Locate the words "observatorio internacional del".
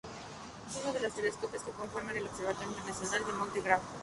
2.25-3.35